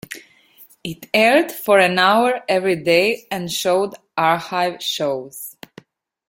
[0.83, 5.55] It aired for an hour everyday and showed archive shows.